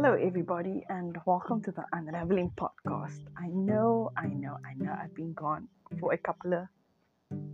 Hello, 0.00 0.14
everybody, 0.14 0.84
and 0.90 1.18
welcome 1.26 1.60
to 1.60 1.72
the 1.72 1.82
Unraveling 1.92 2.52
Podcast. 2.56 3.18
I 3.36 3.48
know, 3.48 4.12
I 4.16 4.28
know, 4.28 4.56
I 4.64 4.74
know 4.74 4.96
I've 4.96 5.12
been 5.12 5.32
gone 5.32 5.66
for 5.98 6.12
a 6.12 6.16
couple 6.16 6.52
of 6.52 6.68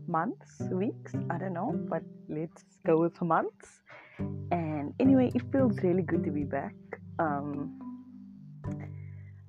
months, 0.06 0.60
weeks, 0.70 1.14
I 1.30 1.38
don't 1.38 1.54
know, 1.54 1.72
but 1.88 2.02
let's 2.28 2.62
go 2.86 3.00
with 3.00 3.18
months. 3.22 3.80
And 4.18 4.92
anyway, 5.00 5.32
it 5.34 5.40
feels 5.50 5.82
really 5.82 6.02
good 6.02 6.22
to 6.24 6.30
be 6.30 6.44
back. 6.44 6.74
Um, 7.18 7.80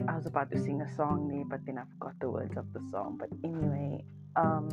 I 0.07 0.16
was 0.16 0.25
about 0.25 0.50
to 0.52 0.57
sing 0.57 0.80
a 0.80 0.96
song 0.96 1.27
there, 1.27 1.43
but 1.43 1.66
then 1.66 1.77
I 1.77 1.84
forgot 2.00 2.14
the 2.21 2.30
words 2.30 2.55
of 2.55 2.71
the 2.71 2.80
song. 2.91 3.18
But 3.20 3.27
anyway, 3.43 4.05
um, 4.38 4.70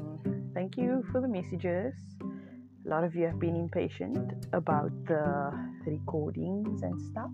thank 0.55 0.77
you 0.77 1.05
for 1.11 1.21
the 1.21 1.27
messages. 1.27 1.95
A 2.23 2.89
lot 2.89 3.03
of 3.03 3.17
you 3.17 3.27
have 3.27 3.41
been 3.41 3.57
impatient 3.57 4.47
about 4.53 4.93
the 5.07 5.51
recordings 5.87 6.85
and 6.85 7.03
stuff 7.03 7.33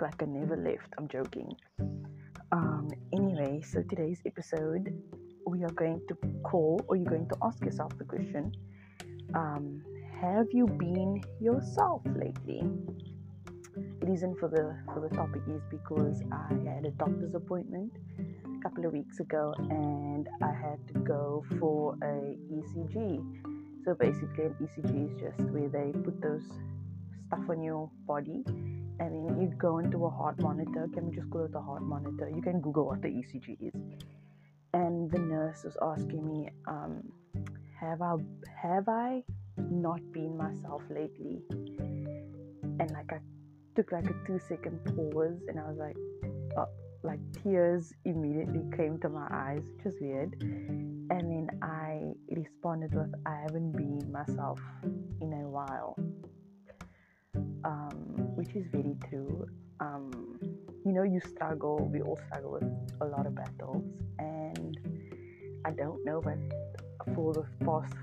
like 0.00 0.22
I 0.22 0.26
never 0.26 0.56
left. 0.56 0.94
I'm 0.98 1.08
joking. 1.08 1.54
Um, 2.52 2.88
anyway, 3.12 3.60
so 3.60 3.82
today's 3.82 4.20
episode, 4.24 4.92
we 5.46 5.62
are 5.62 5.70
going 5.70 6.00
to 6.08 6.16
call, 6.42 6.80
or 6.88 6.96
you're 6.96 7.10
going 7.10 7.28
to 7.28 7.36
ask 7.42 7.62
yourself 7.64 7.96
the 7.98 8.04
question 8.04 8.52
um, 9.34 9.82
Have 10.20 10.46
you 10.52 10.66
been 10.66 11.22
yourself 11.40 12.02
lately? 12.06 12.62
Reason 14.00 14.34
for 14.40 14.48
the 14.48 14.76
for 14.92 15.06
the 15.06 15.14
topic 15.14 15.42
is 15.48 15.62
because 15.70 16.22
I 16.32 16.54
had 16.68 16.86
a 16.86 16.90
doctor's 16.92 17.34
appointment 17.34 17.92
a 18.18 18.62
couple 18.62 18.86
of 18.86 18.92
weeks 18.92 19.20
ago 19.20 19.54
and 19.58 20.28
I 20.42 20.52
had 20.52 20.78
to 20.88 20.94
go 21.00 21.44
for 21.58 21.94
a 22.02 22.36
ECG. 22.52 23.84
So 23.84 23.94
basically, 23.94 24.44
an 24.44 24.56
ECG 24.60 25.14
is 25.14 25.20
just 25.20 25.40
where 25.50 25.68
they 25.68 25.92
put 26.00 26.20
those 26.20 26.44
stuff 27.26 27.48
on 27.48 27.62
your 27.62 27.90
body 28.06 28.42
and 29.00 29.26
then 29.26 29.40
you 29.40 29.48
go 29.56 29.78
into 29.78 30.04
a 30.04 30.10
heart 30.10 30.38
monitor. 30.40 30.86
Can 30.92 31.08
we 31.08 31.16
just 31.16 31.30
call 31.30 31.46
it 31.46 31.54
a 31.54 31.60
heart 31.60 31.82
monitor? 31.82 32.30
You 32.32 32.42
can 32.42 32.60
Google 32.60 32.86
what 32.86 33.00
the 33.00 33.08
ECG 33.08 33.56
is. 33.60 33.74
And 34.74 35.10
the 35.10 35.18
nurse 35.18 35.64
was 35.64 35.76
asking 35.82 36.28
me, 36.28 36.50
um, 36.68 37.02
have 37.80 38.02
I 38.02 38.16
have 38.62 38.88
I 38.88 39.24
not 39.56 40.00
been 40.12 40.36
myself 40.36 40.82
lately? 40.90 41.40
And 41.50 42.90
like 42.92 43.10
I 43.12 43.20
took 43.74 43.90
like 43.90 44.04
a 44.04 44.14
two 44.26 44.38
second 44.38 44.84
pause 44.84 45.40
and 45.48 45.58
I 45.58 45.62
was 45.62 45.78
like, 45.78 45.96
oh, 46.58 46.68
like 47.02 47.20
tears 47.42 47.94
immediately 48.04 48.62
came 48.76 48.98
to 49.00 49.08
my 49.08 49.26
eyes, 49.30 49.62
which 49.76 49.94
is 49.94 50.00
weird. 50.00 50.36
And 50.42 51.08
then 51.10 51.48
I 51.62 52.12
responded 52.30 52.94
with, 52.94 53.12
I 53.24 53.34
haven't 53.40 53.72
been 53.72 54.12
myself 54.12 54.60
in 55.22 55.32
a 55.32 55.48
while 55.48 55.96
um, 57.64 57.92
which 58.34 58.54
is 58.54 58.66
very 58.72 58.96
true. 59.08 59.46
Um, 59.80 60.38
you 60.84 60.92
know, 60.92 61.02
you 61.02 61.20
struggle, 61.20 61.88
we 61.92 62.00
all 62.00 62.18
struggle 62.28 62.52
with 62.52 62.64
a 63.00 63.04
lot 63.04 63.26
of 63.26 63.34
battles, 63.34 63.84
and 64.18 64.78
I 65.64 65.70
don't 65.70 66.04
know, 66.04 66.20
but 66.20 66.38
for 67.14 67.34
the 67.34 67.46
past 67.64 67.94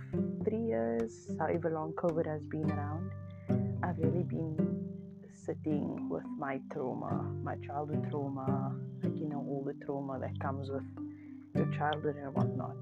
three 0.44 0.66
years, 0.66 1.28
however 1.40 1.70
long 1.72 1.94
COVID 1.94 2.26
has 2.26 2.44
been 2.46 2.70
around, 2.72 3.12
I've 3.84 3.98
really 3.98 4.24
been 4.24 4.78
sitting 5.34 6.10
with 6.10 6.26
my 6.38 6.60
trauma, 6.72 7.24
my 7.44 7.56
childhood 7.66 8.08
trauma, 8.10 8.76
like 9.02 9.18
you 9.18 9.30
know, 9.30 9.46
all 9.48 9.64
the 9.66 9.74
trauma 9.86 10.20
that 10.20 10.40
comes 10.40 10.70
with 10.70 10.84
your 11.56 11.66
childhood 11.78 12.16
and 12.18 12.34
whatnot. 12.34 12.76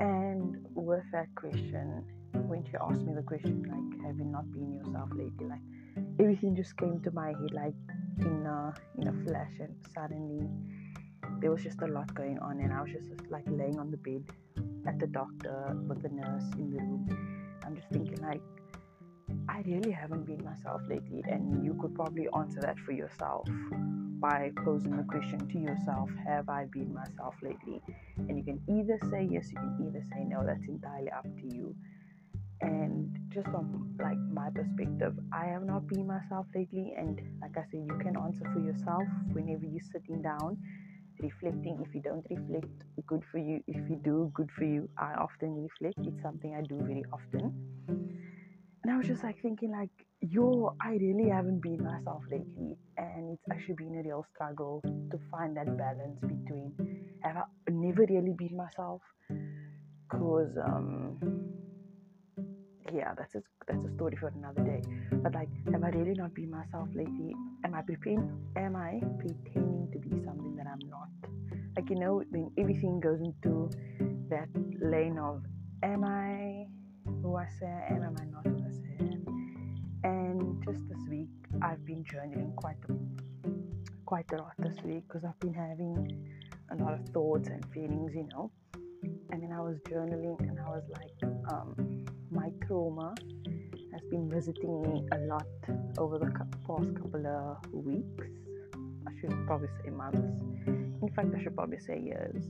And 0.00 0.66
with 0.84 1.04
that 1.12 1.28
question, 1.34 2.04
when 2.32 2.64
she 2.64 2.76
asked 2.80 3.02
me 3.02 3.14
the 3.14 3.22
question 3.22 3.62
like 3.62 4.06
have 4.06 4.16
you 4.18 4.24
not 4.24 4.50
been 4.52 4.72
yourself 4.72 5.08
lately? 5.12 5.46
Like 5.46 5.60
everything 6.18 6.56
just 6.56 6.76
came 6.76 7.00
to 7.02 7.10
my 7.10 7.28
head 7.28 7.52
like 7.52 7.74
in 8.20 8.46
a 8.46 8.74
in 8.98 9.08
a 9.08 9.12
flash 9.24 9.52
and 9.60 9.74
suddenly 9.94 10.48
there 11.40 11.50
was 11.50 11.62
just 11.62 11.80
a 11.82 11.86
lot 11.86 12.12
going 12.14 12.38
on 12.38 12.60
and 12.60 12.72
I 12.72 12.82
was 12.82 12.90
just 12.92 13.08
like 13.30 13.44
laying 13.46 13.78
on 13.78 13.90
the 13.90 13.96
bed 13.96 14.24
at 14.86 14.98
the 14.98 15.06
doctor 15.06 15.76
with 15.88 16.02
the 16.02 16.08
nurse 16.08 16.44
in 16.54 16.70
the 16.70 16.78
room. 16.78 17.58
I'm 17.64 17.76
just 17.76 17.88
thinking 17.90 18.20
like 18.22 18.42
I 19.48 19.62
really 19.66 19.90
haven't 19.90 20.26
been 20.26 20.44
myself 20.44 20.82
lately 20.88 21.22
and 21.28 21.64
you 21.64 21.74
could 21.80 21.94
probably 21.94 22.28
answer 22.36 22.60
that 22.60 22.78
for 22.80 22.92
yourself 22.92 23.48
by 24.20 24.50
posing 24.64 24.96
the 24.96 25.02
question 25.04 25.48
to 25.48 25.58
yourself 25.58 26.10
have 26.26 26.48
I 26.48 26.66
been 26.66 26.92
myself 26.92 27.34
lately? 27.42 27.82
And 28.16 28.36
you 28.36 28.44
can 28.44 28.60
either 28.68 28.98
say 29.10 29.28
yes 29.30 29.50
you 29.50 29.58
can 29.58 29.86
either 29.86 30.04
say 30.12 30.24
no 30.24 30.44
that's 30.44 30.66
entirely 30.66 31.10
up 31.10 31.24
to 31.24 31.56
you. 31.56 31.74
And 32.60 33.16
just 33.30 33.46
from 33.48 33.96
like 33.98 34.18
my 34.18 34.50
perspective 34.50 35.14
i 35.32 35.46
have 35.46 35.62
not 35.62 35.86
been 35.86 36.06
myself 36.06 36.46
lately 36.54 36.92
and 36.96 37.20
like 37.40 37.56
i 37.56 37.62
said 37.70 37.86
you 37.86 37.96
can 38.02 38.16
answer 38.18 38.44
for 38.52 38.58
yourself 38.60 39.04
whenever 39.32 39.64
you're 39.64 39.80
sitting 39.92 40.20
down 40.20 40.58
reflecting. 41.22 41.78
If 41.86 41.94
you 41.94 42.02
don't 42.02 42.24
reflect 42.30 42.84
good 43.06 43.22
for 43.30 43.38
you. 43.38 43.62
If 43.66 43.76
you 43.88 43.96
do 44.02 44.30
good 44.34 44.50
for 44.56 44.64
you. 44.64 44.88
I 44.98 45.14
often 45.14 45.62
reflect. 45.62 45.98
It's 46.06 46.22
something 46.22 46.54
i 46.54 46.62
do 46.62 46.78
very 46.82 47.04
often. 47.12 47.52
And 47.88 48.90
i 48.92 48.96
was 48.96 49.06
just 49.06 49.22
like 49.22 49.40
thinking 49.42 49.72
like 49.72 49.90
yo 50.20 50.74
i 50.80 50.92
really 50.96 51.28
haven't 51.30 51.60
been 51.60 51.82
myself 51.82 52.22
lately 52.30 52.76
and 52.98 53.30
it's 53.32 53.42
actually 53.50 53.74
been 53.74 53.98
a 53.98 54.02
real 54.02 54.24
struggle 54.34 54.82
to 55.10 55.18
find 55.30 55.56
that 55.56 55.66
balance 55.78 56.20
between 56.20 56.72
have 57.22 57.36
i 57.36 57.44
never 57.70 58.04
really 58.08 58.34
been 58.36 58.56
myself 58.56 59.00
because 60.08 60.56
um 60.64 61.16
yeah, 62.92 63.14
that's 63.16 63.34
a, 63.34 63.42
that's 63.66 63.84
a 63.84 63.94
story 63.94 64.16
for 64.16 64.28
another 64.28 64.62
day. 64.62 64.82
But 65.22 65.34
like, 65.34 65.48
have 65.72 65.84
I 65.84 65.90
really 65.90 66.14
not 66.14 66.34
been 66.34 66.50
myself 66.50 66.88
lately? 66.94 67.34
Am 67.64 67.74
I 67.74 67.82
pretending? 67.82 68.30
Am 68.56 68.76
I 68.76 69.00
pretending 69.18 69.88
to 69.92 69.98
be 69.98 70.10
something 70.24 70.56
that 70.56 70.66
I'm 70.66 70.88
not? 70.88 71.08
Like 71.76 71.88
you 71.90 71.96
know, 71.96 72.22
when 72.30 72.50
everything 72.58 73.00
goes 73.00 73.20
into 73.20 73.70
that 74.28 74.48
lane 74.80 75.18
of, 75.18 75.42
am 75.82 76.04
I 76.04 76.66
who 77.22 77.36
I 77.36 77.46
say 77.58 77.66
I 77.66 77.94
am? 77.94 78.02
Am 78.02 78.16
I 78.20 78.24
not 78.24 78.59
just 80.72 80.88
this 80.88 81.08
week, 81.08 81.28
I've 81.62 81.84
been 81.84 82.04
journaling 82.04 82.54
quite 82.54 82.76
a, 82.88 82.94
quite 84.06 84.30
a 84.32 84.36
lot 84.36 84.52
this 84.58 84.76
week 84.84 85.04
because 85.08 85.24
I've 85.24 85.38
been 85.40 85.54
having 85.54 86.28
a 86.70 86.76
lot 86.76 86.94
of 86.94 87.08
thoughts 87.08 87.48
and 87.48 87.64
feelings, 87.72 88.12
you 88.14 88.28
know. 88.32 88.52
And 89.30 89.42
then 89.42 89.52
I 89.52 89.60
was 89.60 89.78
journaling, 89.88 90.38
and 90.40 90.60
I 90.60 90.68
was 90.68 90.84
like, 90.92 91.32
um, 91.52 92.04
my 92.30 92.50
trauma 92.66 93.14
has 93.92 94.02
been 94.10 94.30
visiting 94.30 94.82
me 94.82 95.08
a 95.12 95.18
lot 95.26 95.46
over 95.98 96.18
the 96.18 96.30
past 96.66 96.94
couple 96.94 97.26
of 97.26 97.72
weeks. 97.72 98.26
I 99.08 99.10
should 99.20 99.34
probably 99.46 99.68
say 99.82 99.90
months. 99.90 100.18
In 100.66 101.10
fact, 101.16 101.28
I 101.36 101.42
should 101.42 101.56
probably 101.56 101.80
say 101.80 101.98
years. 101.98 102.44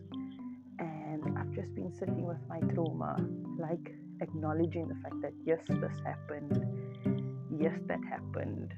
And 0.79 1.39
I've 1.39 1.53
just 1.53 1.75
been 1.75 1.93
sitting 1.95 2.27
with 2.27 2.39
my 2.49 2.61
trauma, 2.75 3.17
like 3.59 3.95
acknowledging 4.21 4.89
the 4.89 4.97
fact 4.97 5.23
that 5.23 5.33
yes, 5.47 5.61
this 5.69 5.93
happened, 6.05 7.20
yes, 7.61 7.79
that 7.87 8.01
happened, 8.09 8.75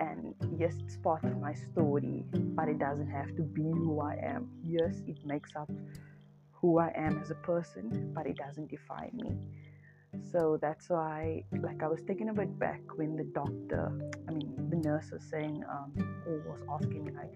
and 0.00 0.34
yes, 0.58 0.74
it's 0.84 0.96
part 0.96 1.24
of 1.24 1.40
my 1.40 1.54
story, 1.54 2.24
but 2.32 2.68
it 2.68 2.78
doesn't 2.78 3.10
have 3.10 3.34
to 3.36 3.42
be 3.42 3.62
who 3.62 4.00
I 4.00 4.14
am. 4.22 4.48
Yes, 4.64 5.02
it 5.06 5.18
makes 5.24 5.56
up 5.56 5.70
who 6.52 6.78
I 6.78 6.92
am 6.94 7.18
as 7.22 7.30
a 7.30 7.36
person, 7.36 8.12
but 8.14 8.26
it 8.26 8.36
doesn't 8.36 8.68
define 8.68 9.12
me. 9.14 9.32
So 10.32 10.58
that's 10.60 10.88
why, 10.88 11.44
like, 11.60 11.82
I 11.82 11.88
was 11.88 12.02
taken 12.02 12.28
a 12.28 12.34
bit 12.34 12.58
back 12.58 12.80
when 12.96 13.16
the 13.16 13.24
doctor, 13.24 13.92
I 14.28 14.32
mean, 14.32 14.68
the 14.70 14.76
nurse 14.76 15.10
was 15.12 15.22
saying, 15.22 15.64
um, 15.70 15.92
or 16.26 16.38
was 16.50 16.60
asking 16.70 17.04
me, 17.04 17.12
like, 17.12 17.32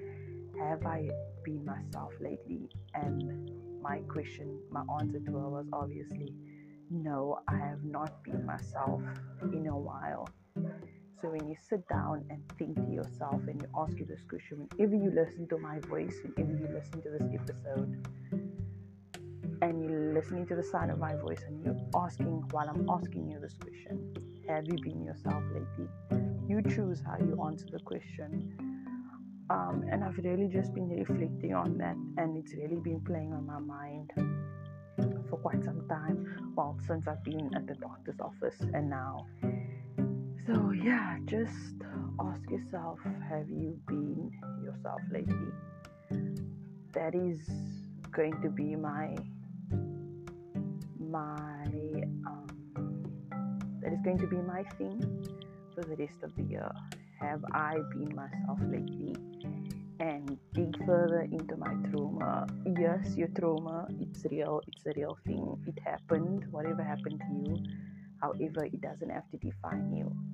have 0.61 0.85
I 0.87 1.09
been 1.45 1.65
myself 1.65 2.13
lately? 2.21 2.69
And 2.95 3.51
my 3.83 3.99
question, 4.09 4.59
my 4.71 4.83
answer 5.01 5.21
to 5.21 5.33
her 5.33 5.49
was 5.49 5.67
obviously, 5.73 6.35
no, 6.91 7.39
I 7.49 7.57
have 7.57 7.85
not 7.85 8.23
been 8.25 8.45
myself 8.45 9.03
in 9.53 9.67
a 9.67 9.77
while. 9.77 10.29
So 11.23 11.29
when 11.29 11.49
you 11.49 11.55
sit 11.71 11.89
down 11.89 12.25
and 12.31 12.43
think 12.59 12.75
to 12.75 12.93
yourself 12.93 13.41
and 13.47 13.63
you 13.63 13.69
ask 13.79 13.97
you 13.97 14.05
this 14.05 14.23
question, 14.29 14.67
whenever 14.75 14.97
you 14.97 15.13
listen 15.15 15.47
to 15.51 15.59
my 15.59 15.79
voice, 15.79 16.17
whenever 16.25 16.59
you 16.59 16.69
listen 16.75 17.01
to 17.01 17.11
this 17.11 17.23
episode, 17.33 18.05
and 19.63 19.89
you're 19.89 20.13
listening 20.15 20.47
to 20.49 20.57
the 20.57 20.65
sound 20.65 20.91
of 20.91 20.99
my 20.99 21.15
voice 21.15 21.45
and 21.47 21.63
you're 21.65 21.79
asking 21.95 22.43
while 22.51 22.69
I'm 22.69 22.91
asking 22.91 23.31
you 23.31 23.39
this 23.39 23.55
question 23.55 24.13
Have 24.49 24.67
you 24.67 24.77
been 24.83 25.05
yourself 25.05 25.45
lately? 25.55 25.89
You 26.49 26.61
choose 26.63 27.01
how 27.07 27.17
you 27.19 27.41
answer 27.47 27.67
the 27.71 27.79
question. 27.79 28.53
Um, 29.49 29.85
and 29.93 30.03
I've 30.03 30.19
really 30.19 30.49
just 30.49 30.75
been 30.75 30.89
reflecting 30.89 31.55
on 31.55 31.79
that, 31.79 31.95
and 32.21 32.37
it's 32.37 32.53
really 32.55 32.81
been 32.81 33.01
playing 33.01 33.33
on 33.33 33.47
my 33.47 33.61
mind 33.61 34.11
for 35.31 35.37
quite 35.37 35.63
some 35.63 35.87
time. 35.89 36.53
Well, 36.57 36.77
since 36.85 37.07
I've 37.07 37.23
been 37.23 37.55
at 37.55 37.69
the 37.69 37.75
doctor's 37.75 38.19
office 38.19 38.57
and 38.75 38.91
now. 38.91 39.27
Yeah, 40.83 41.17
just 41.27 41.79
ask 42.19 42.51
yourself 42.51 42.99
Have 43.29 43.49
you 43.49 43.79
been 43.87 44.33
yourself 44.65 45.01
lately? 45.13 45.53
That 46.93 47.15
is 47.15 47.39
going 48.11 48.35
to 48.43 48.49
be 48.49 48.75
my 48.75 49.15
my 50.99 51.67
um, 52.27 52.49
that 53.81 53.93
is 53.93 54.01
going 54.03 54.19
to 54.19 54.27
be 54.27 54.39
my 54.39 54.65
thing 54.77 54.99
for 55.73 55.83
the 55.85 55.95
rest 55.95 56.19
of 56.25 56.35
the 56.35 56.43
year. 56.43 56.69
Have 57.21 57.45
I 57.53 57.77
been 57.93 58.13
myself 58.17 58.59
lately? 58.63 59.15
And 60.01 60.37
dig 60.53 60.85
further 60.85 61.29
into 61.31 61.57
my 61.57 61.75
trauma. 61.91 62.49
Yes, 62.77 63.17
your 63.17 63.29
trauma, 63.39 63.87
it's 64.01 64.25
real, 64.33 64.61
it's 64.67 64.85
a 64.87 64.93
real 64.97 65.17
thing. 65.25 65.63
It 65.65 65.79
happened, 65.85 66.45
whatever 66.51 66.83
happened 66.83 67.21
to 67.21 67.51
you. 67.51 67.57
However, 68.21 68.65
it 68.65 68.81
doesn't 68.81 69.11
have 69.11 69.31
to 69.31 69.37
define 69.37 69.95
you. 69.95 70.32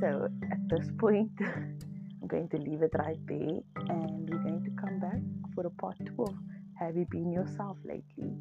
So 0.00 0.28
at 0.50 0.68
this 0.68 0.90
point, 0.98 1.30
I'm 1.40 2.26
going 2.26 2.48
to 2.48 2.56
leave 2.56 2.80
it 2.82 2.92
right 2.98 3.20
there 3.26 3.60
and 3.88 4.30
we're 4.30 4.38
going 4.38 4.64
to 4.64 4.70
come 4.80 4.98
back 4.98 5.20
for 5.54 5.66
a 5.66 5.70
part 5.70 5.96
two 6.06 6.24
of 6.24 6.34
Have 6.78 6.96
You 6.96 7.06
Been 7.10 7.30
Yourself 7.30 7.76
Lately? 7.84 8.32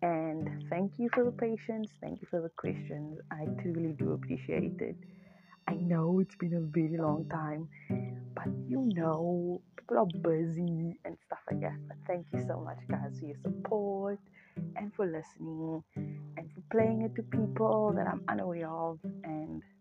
And 0.00 0.64
thank 0.70 0.92
you 0.96 1.10
for 1.12 1.24
the 1.24 1.32
patience. 1.32 1.90
Thank 2.00 2.22
you 2.22 2.28
for 2.30 2.40
the 2.40 2.48
questions. 2.56 3.18
I 3.30 3.44
truly 3.60 3.92
do 3.98 4.12
appreciate 4.12 4.80
it. 4.80 4.96
I 5.68 5.74
know 5.74 6.18
it's 6.20 6.34
been 6.36 6.54
a 6.54 6.60
very 6.60 6.96
long 6.96 7.28
time, 7.28 7.68
but 8.34 8.48
you 8.66 8.90
know, 8.94 9.60
people 9.76 9.98
are 9.98 10.06
busy 10.06 10.98
and 11.04 11.16
stuff 11.26 11.40
like 11.50 11.60
that. 11.60 11.76
But 11.88 11.98
thank 12.06 12.26
you 12.32 12.42
so 12.46 12.58
much, 12.58 12.78
guys, 12.88 13.18
for 13.20 13.26
your 13.26 13.36
support 13.42 14.18
and 14.76 14.90
for 14.94 15.04
listening 15.04 15.84
and 16.38 16.50
for 16.54 16.62
playing 16.72 17.02
it 17.02 17.14
to 17.16 17.22
people 17.22 17.92
that 17.96 18.06
I'm 18.06 18.22
unaware 18.28 18.70
of. 18.70 18.98
And 19.24 19.62